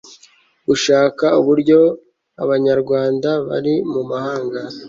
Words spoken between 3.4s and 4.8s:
bari mu mahanga